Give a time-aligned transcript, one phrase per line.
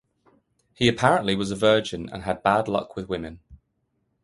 [0.73, 3.39] He apparently was a virgin, and had bad luck with women.